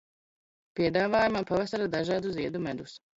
[0.79, 2.97] Piedāvājumā pavasara dažādu ziedu medus.